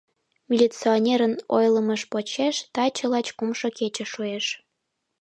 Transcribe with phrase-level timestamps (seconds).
[0.49, 4.45] Милиционерын ойлымыж почеш, таче лач кумшо кече шуэш.